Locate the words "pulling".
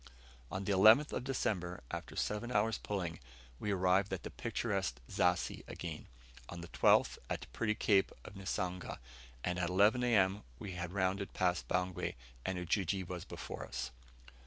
2.79-3.19